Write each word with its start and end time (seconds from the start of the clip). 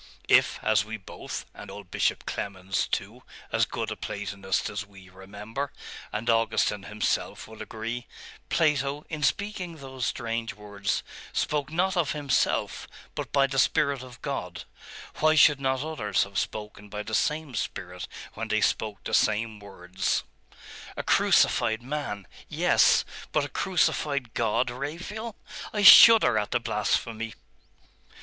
If, 0.27 0.57
as 0.63 0.83
we 0.83 0.97
both 0.97 1.45
and 1.53 1.69
old 1.69 1.91
Bishop 1.91 2.25
Clemens, 2.25 2.87
too 2.87 3.21
as 3.51 3.67
good 3.67 3.91
a 3.91 3.95
Platonist 3.95 4.67
as 4.67 4.83
we, 4.83 5.09
remember 5.09 5.71
and 6.11 6.27
Augustine 6.27 6.85
himself, 6.87 7.47
would 7.47 7.61
agree, 7.61 8.07
Plato 8.49 9.05
in 9.09 9.21
speaking 9.21 9.75
those 9.75 10.07
strange 10.07 10.55
words, 10.55 11.03
spoke 11.33 11.71
not 11.71 11.95
of 11.95 12.13
himself, 12.13 12.87
but 13.13 13.31
by 13.31 13.45
the 13.45 13.59
Spirit 13.59 14.01
of 14.01 14.19
God, 14.23 14.63
why 15.17 15.35
should 15.35 15.61
not 15.61 15.83
others 15.83 16.23
have 16.23 16.39
spoken 16.39 16.89
by 16.89 17.03
the 17.03 17.13
same 17.13 17.53
Spirit 17.53 18.07
when 18.33 18.47
they 18.47 18.59
spoke 18.59 19.03
the 19.03 19.13
same 19.13 19.59
words?' 19.59 20.23
'A 20.97 21.03
crucified 21.03 21.83
man.... 21.83 22.25
Yes. 22.49 23.05
But 23.31 23.45
a 23.45 23.49
crucified 23.49 24.33
God, 24.33 24.71
Raphael! 24.71 25.35
I 25.71 25.83
shudder 25.83 26.39
at 26.39 26.49
the 26.49 26.59
blasphemy. 26.59 27.35